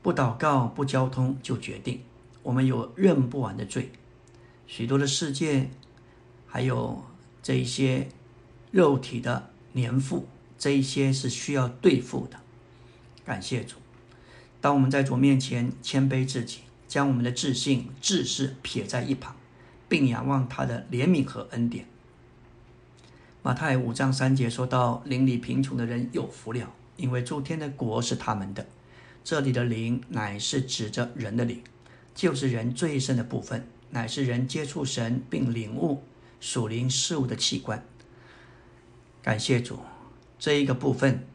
[0.00, 2.00] 不祷告、不交通，就决定
[2.44, 3.90] 我们有认不完的罪。
[4.68, 5.68] 许多的世界，
[6.46, 7.04] 还有
[7.42, 8.08] 这一些
[8.70, 10.26] 肉体的年富，
[10.58, 12.40] 这一些是需要对付的。
[13.24, 13.76] 感谢主，
[14.60, 19.34] 当我们在主面前谦卑自己，将我们的自信、自视撇在一旁，
[19.88, 21.86] 并仰望他的怜悯和恩典。
[23.42, 28.66] 马太五章三节说到：“邻里贫穷的人有福了，因为诸天的国是他们的。”
[29.22, 31.60] 这里的灵乃是指着人的灵，
[32.14, 36.02] 就是人最深的部分，乃是人接触神并领悟
[36.38, 37.84] 属灵事物的器官。
[39.22, 39.80] 感谢主，
[40.38, 41.26] 这一个部分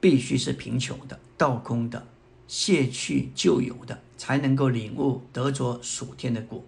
[0.00, 2.06] 必须是贫穷的、倒空的、
[2.48, 6.64] 卸去旧有的，才能够领悟得着属天的果。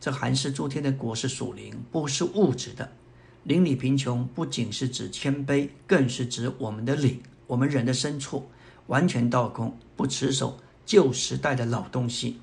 [0.00, 2.92] 这还是诸天的果是属灵，不是物质的。
[3.42, 8.48] 灵里贫穷不仅是指谦卑，更是指我们的灵，我们人的深处。
[8.86, 12.38] 完全倒空，不持守旧时代的老东西，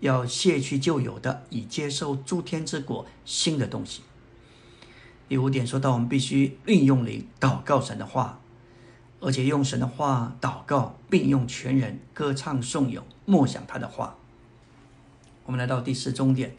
[0.00, 4.02] 要卸去旧有的，以接受诸天之果新的东西。
[5.28, 8.38] 第五点说到，我们必须运用灵祷告神的话，
[9.20, 14.16] 而且用神的话祷告，并用全人歌唱颂咏默想他的话。
[15.44, 16.54] 我们来到第四终点，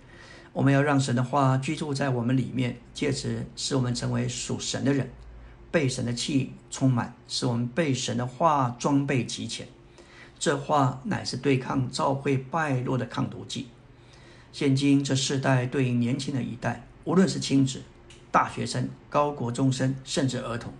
[0.51, 5.09] 我们要让神的话居住在我们里面，借此使我们成为属神的人。
[5.69, 9.67] 被神的气充满，使我们被神的话装备齐全。
[10.39, 13.67] 这话乃是对抗教会败落的抗毒剂。
[14.51, 17.83] 现今这世代对于年轻的一代，无论是亲子、
[18.31, 20.73] 大学生、高国中生，甚至儿童，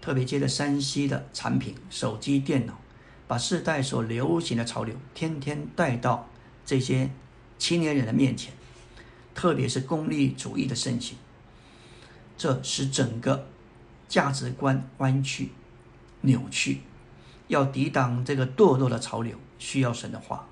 [0.00, 2.78] 特别接着山西的产品、手机、电脑，
[3.26, 6.28] 把世代所流行的潮流，天天带到
[6.64, 7.10] 这些
[7.58, 8.52] 青年人的面前。
[9.34, 11.16] 特别是功利主义的盛行，
[12.36, 13.46] 这使整个。
[14.08, 15.52] 价值观弯曲、
[16.20, 16.82] 扭曲，
[17.48, 20.46] 要抵挡这个堕落的潮流，需要神的话。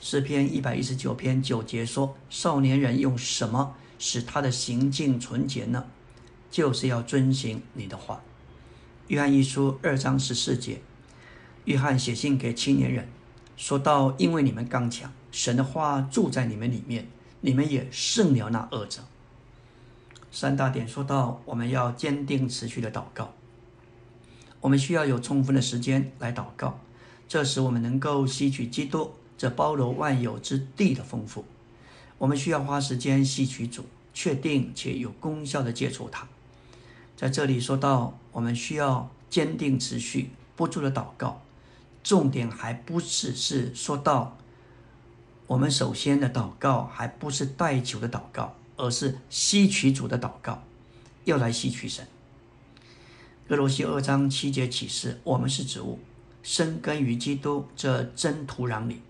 [0.00, 3.74] 诗篇一百一十九篇九节说：“少年人用什么
[4.06, 5.86] 使他的行径纯洁呢？
[6.50, 8.20] 就是要遵行你的话。”
[9.08, 10.82] 约翰一书二章十四节，
[11.64, 13.08] 约翰写信给青年人，
[13.56, 17.08] 说到：“因为你们刚强，神的话住在你们里面，
[17.40, 19.00] 你们也胜了那恶者。”
[20.30, 23.32] 三大点说到，我们要坚定持续的祷告。
[24.60, 26.78] 我们需要有充分的时间来祷告，
[27.26, 31.46] 这时我们能够吸取基督这包罗万有之地的丰富。
[32.16, 33.84] 我们需要花时间吸取主，
[34.14, 36.26] 确定且有功效的接触它。
[37.14, 41.42] 在这里说到，我们需要坚定持续不住的祷告。
[42.02, 44.38] 重点还不只是说到，
[45.46, 48.54] 我们首先的祷告还不是代求的祷告。
[48.76, 50.64] 而是吸取主的祷告，
[51.26, 52.04] 要来吸取神。
[53.46, 56.00] 哥罗西二章七节启示：我们是植物，
[56.42, 59.00] 生根于基督这真土壤里。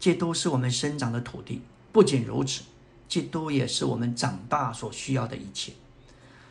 [0.00, 1.62] 基督是我们生长的土地。
[1.92, 2.64] 不仅如此，
[3.08, 5.72] 基督也是我们长大所需要的一切。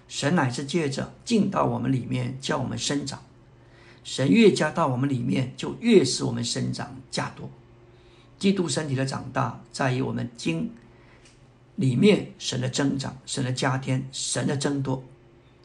[0.08, 3.22] 神乃是借着进到我们里面，叫我们生长。
[4.03, 7.49] 神越加到我们里面，就越使我们生长加多。
[8.38, 10.72] 基督身体的长大，在于我们经。
[11.78, 15.03] 里面神的增长，神的加添，神的增多，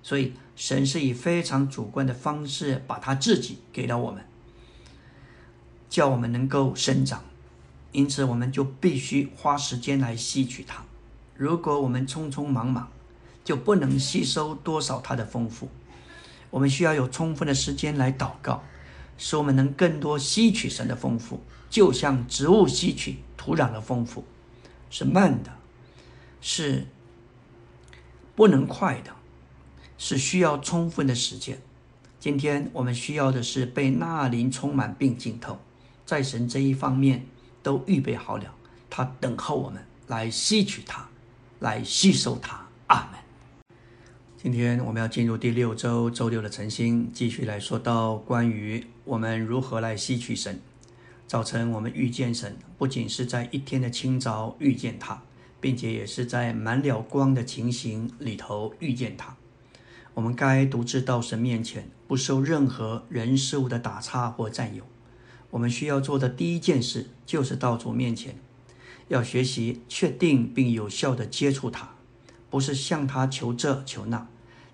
[0.03, 4.25] 所以神是以非常主观的方式把他自己给了我们，
[5.89, 7.23] 叫我们能够生长。
[7.93, 10.85] 因此，我们就必须花时间来吸取它。
[11.37, 12.89] 如果我们匆匆忙忙，
[13.45, 15.69] 就不能吸收多少它的丰富。
[16.51, 18.63] 我们需要有充分的时间来祷告，
[19.19, 24.25] 使我们能更多吸取神的丰富，就像植物吸取土壤的丰富，
[24.91, 25.53] 是慢的，
[26.41, 26.87] 是
[28.37, 29.13] 不能快的，
[29.97, 31.61] 是需要充分的时间。
[32.19, 35.59] 今天我们需要的是被纳林充满并浸透，
[36.05, 37.27] 在神这一方面
[37.63, 38.55] 都预备好了，
[38.89, 41.09] 他等候我们来吸取它，
[41.59, 42.67] 来吸收它。
[42.87, 43.21] 阿门。
[44.37, 50.61] 今天我们要进入第六周周六的晨星，继续来说到关于我们如何来吸取神。
[51.27, 55.23] 早晨我们遇见神，不仅是在一天的清早遇见他，
[55.61, 59.37] 并且也是在满了光的情形里头遇见他。
[60.15, 64.85] 我们该独自到神面前，不受任何人事物的打岔或占有。
[65.51, 68.37] 我们需要做的第一件事，就是到主面前，
[69.09, 71.91] 要学习确定并有效的接触他。
[72.49, 74.27] 不是向他求这求那，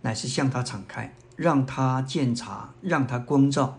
[0.03, 3.79] 乃是向他敞开，让他鉴察，让他光照。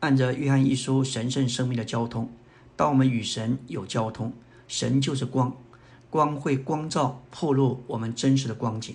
[0.00, 2.30] 按着约翰一书神圣生命的交通，
[2.76, 4.34] 当我们与神有交通，
[4.68, 5.56] 神就是光，
[6.10, 8.94] 光会光照破露我们真实的光景。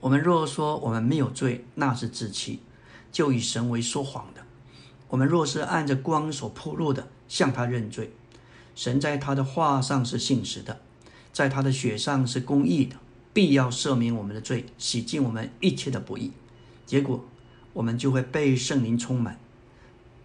[0.00, 2.60] 我们若说我们没有罪，那是自欺，
[3.10, 4.39] 就以神为说谎的。
[5.10, 8.12] 我们若是按着光所铺路的向他认罪，
[8.74, 10.80] 神在他的话上是信实的。
[11.32, 12.96] 在他的血上是公义的，
[13.32, 16.32] 必要赦免我们的罪，洗净我们一切的不义。
[16.86, 17.24] 结果，
[17.72, 19.38] 我们就会被圣灵充满，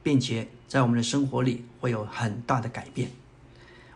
[0.02, 3.12] 并且在我们的生活里会有很大的改变。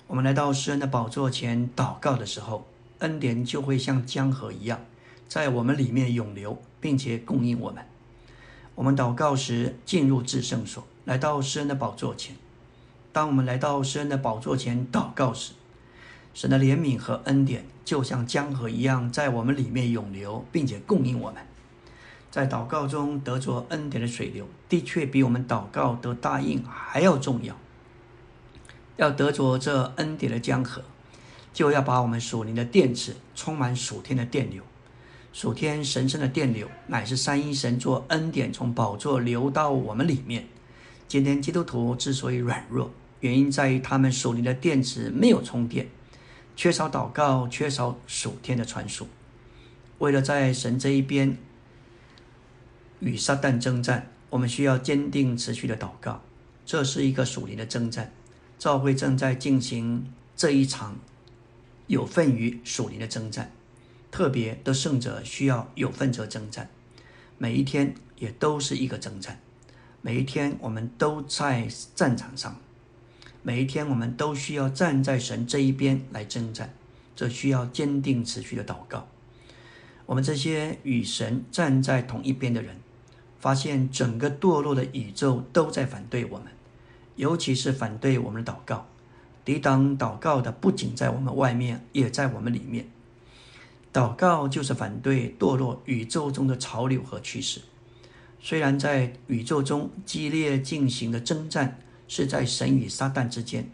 [0.05, 2.67] 我们来到施恩的宝座前祷告的时候，
[2.99, 4.79] 恩典就会像江河一样，
[5.27, 7.83] 在我们里面涌流，并且供应我们。
[8.80, 12.38] 我们祷告时进入至圣所，来到施恩的宝座前。
[13.11, 15.51] 当我们来到施恩的宝座前祷告时，
[16.34, 21.45] 神的怜悯和恩典就像江河一样，在我们里面涌流，并且供应我们。
[22.32, 27.57] 在祷告中得着恩典的水流，的确比我们祷告得答应还要重要。
[28.95, 30.84] 要得着这恩典的江河，
[31.51, 34.63] 就要把我们属灵的电池充满属天的电流。
[35.32, 40.47] 属天神圣的电流，乃是三一神作恩典从宝座流到我们里面。
[41.07, 45.88] 今天基督徒之所以软弱，原因在于他们属灵的电池没有充电。
[46.55, 49.07] 缺少祷告，缺少属天的传输。
[49.99, 51.38] 为了在神这一边
[52.99, 56.21] 与撒旦征战，我们需要坚定持续的祷告。
[56.65, 58.11] 这是一个属灵的征战，
[58.57, 60.99] 教会正在进行这一场
[61.88, 63.51] 有份于属灵的征战。
[64.12, 66.70] 特别的胜者需要有份者征战，
[67.38, 69.39] 每一天也都是一个征战，
[70.01, 72.60] 每一天我们都在战场上。
[73.41, 76.74] 每一天，我们都需要站在神这一边来征战，
[77.16, 79.07] 这需要坚定持续的祷告。
[80.05, 82.76] 我们这些与神站在同一边的人，
[83.39, 86.47] 发现整个堕落的宇宙都在反对我们，
[87.16, 88.88] 尤其是反对我们的祷告。
[89.45, 92.88] 抵挡祷告的不仅在我们外面，也在我们里面。
[93.93, 97.61] 祷告就是反对堕落宇宙中的潮流和趋势。
[98.41, 101.79] 虽然在宇宙中激烈进行的征战。
[102.11, 103.69] 是在神与撒旦之间，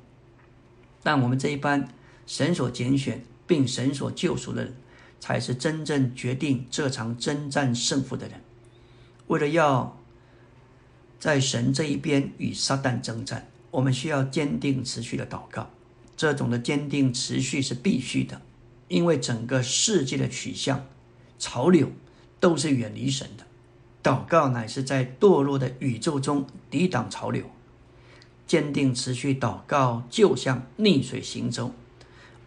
[1.01, 1.87] 但我们这一班
[2.27, 4.75] 神所拣选并神所救赎的人，
[5.21, 8.41] 才是真正决定这场征战胜负的人。
[9.27, 9.97] 为了要
[11.17, 15.69] 在神这一边与撒旦征战，我们需要坚定持续的祷告。
[16.17, 18.41] 这种的坚定持续是必须的，
[18.87, 20.85] 因为整个世界的取向、
[21.39, 21.91] 潮流
[22.39, 23.45] 都是远离神的。
[24.03, 27.45] 祷告乃是在堕落的宇宙中抵挡潮流。
[28.45, 31.73] 坚定持续祷告，就像逆水行舟。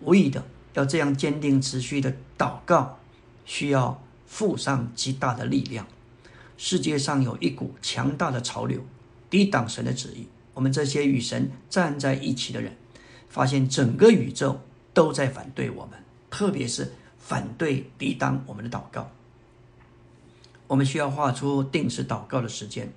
[0.00, 3.00] 无疑的，要这样坚定持续的祷告，
[3.44, 5.88] 需要付上极大的力量。
[6.56, 8.80] 世界上有一股强大的潮流，
[9.28, 10.28] 抵挡神的旨意。
[10.54, 12.76] 我们这些与神站在一起的人，
[13.28, 14.60] 发现整个宇宙
[14.94, 15.98] 都在反对我们，
[16.30, 19.10] 特别是反对抵挡我们的祷告。
[20.66, 22.92] 我们需要画出定时祷告的时间。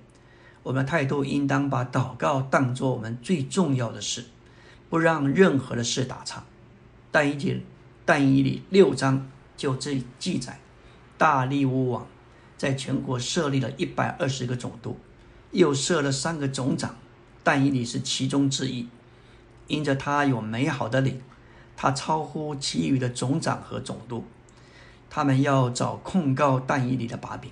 [0.62, 4.24] 我们的态度应当把祷告当作我们最重要的事，
[4.88, 6.44] 不让任何的事打岔。
[7.10, 7.62] 但以理
[8.04, 10.60] 但以理六章就这记载，
[11.18, 12.06] 大利乌王
[12.56, 14.96] 在全国设立了一百二十个总督，
[15.50, 16.94] 又设了三个总长，
[17.42, 18.88] 但以理是其中之一。
[19.66, 21.20] 因着他有美好的灵，
[21.76, 24.24] 他超乎其余的总长和总督，
[25.10, 27.50] 他们要找控告但以理的把柄。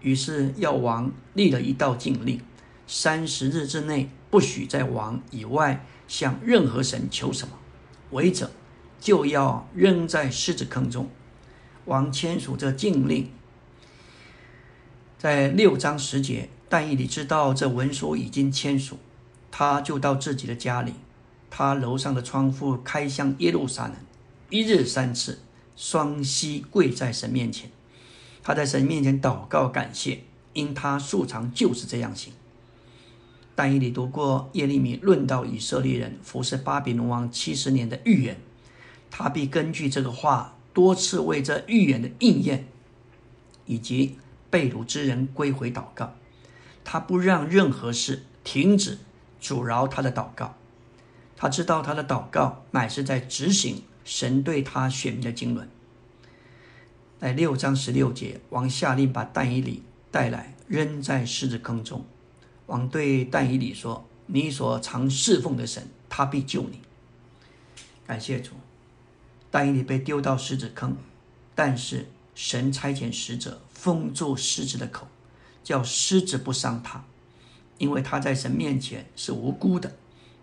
[0.00, 2.40] 于是，药王立了一道禁令：
[2.86, 7.54] 三十日之内，不许在王以外向任何神求什么，
[8.10, 8.50] 违者
[8.98, 11.08] 就要扔在狮子坑中。
[11.84, 13.30] 王签署这禁令，
[15.18, 18.98] 在六章十节，但以理知道这文书已经签署，
[19.50, 20.94] 他就到自己的家里，
[21.50, 23.96] 他楼上的窗户开向耶路撒冷，
[24.48, 25.40] 一日三次，
[25.76, 27.70] 双膝跪在神面前。
[28.42, 30.20] 他在神面前祷告感谢，
[30.54, 32.32] 因他素常就是这样行。
[33.54, 38.40] 但以理读过耶利米论到以色列人服侍巴比伦王七十年的预言，
[39.10, 42.66] 他必根据这个话多次为这预言的应验，
[43.66, 44.16] 以及
[44.48, 46.14] 被掳之人归回祷告。
[46.84, 48.98] 他不让任何事停止
[49.38, 50.54] 阻挠他的祷告。
[51.40, 55.66] 他知道他的祷告乃是在执行神对他选民的经纶。
[57.18, 62.04] 在六章十六节，王下令把但以理带来，扔在狮子坑中。
[62.66, 66.80] 王对但以理说：“你所常侍奉的神，他必救你。”
[68.06, 68.52] 感谢主，
[69.50, 70.94] 但以理被丢到狮子坑，
[71.54, 75.08] 但是神差遣使者封住狮子的口。
[75.64, 77.02] 叫狮子不伤他，
[77.78, 79.96] 因为他在神面前是无辜的，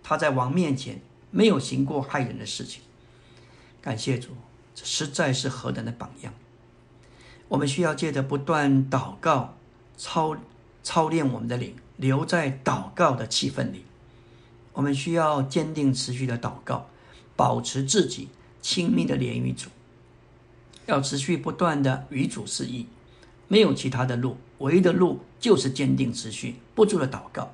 [0.09, 1.01] 他在王面前
[1.31, 2.81] 没有行过害人的事情。
[3.81, 4.29] 感谢主，
[4.73, 6.33] 这实在是何等的榜样！
[7.49, 9.57] 我们需要借着不断祷告，
[9.97, 10.37] 操
[10.81, 13.83] 操练我们的灵，留在祷告的气氛里。
[14.71, 16.87] 我们需要坚定持续的祷告，
[17.35, 18.29] 保持自己
[18.61, 19.67] 亲密的连与主，
[20.85, 22.87] 要持续不断的与主示意。
[23.49, 27.51] 没有其他的路，唯一的路就是坚定持续不住的祷告。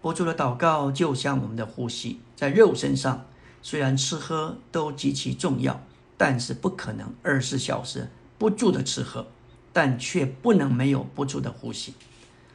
[0.00, 3.26] 不住的祷告就像我们的呼吸，在肉身上
[3.62, 5.82] 虽然吃喝都极其重要，
[6.16, 9.26] 但是不可能二十四小时不住的吃喝，
[9.72, 11.94] 但却不能没有不住的呼吸。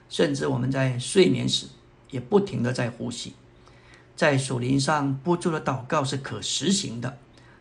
[0.09, 1.67] 甚至我们在睡眠时
[2.11, 3.33] 也不停的在呼吸。
[4.15, 7.17] 在属灵上不住的祷告是可实行的，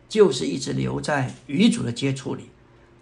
[0.09, 2.51] 就是一直留在与主的接触里。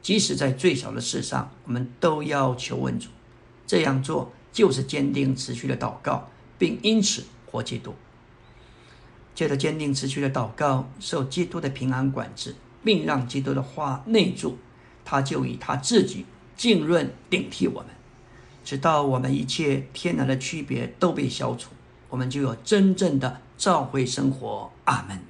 [0.00, 3.08] 即使在最小的事上，我们都要求问主。
[3.66, 6.28] 这样做就是坚定持续的祷告，
[6.60, 7.94] 并因此活基督。
[9.34, 12.54] 借着坚定持续的祷告，受基督的平安管制，
[12.84, 14.56] 并让基督的话内住，
[15.04, 17.88] 他就以他自己浸润顶替我们，
[18.62, 21.70] 直到我们一切天然的区别都被消除，
[22.10, 24.70] 我们就有真正的召会生活。
[24.84, 25.29] 阿门。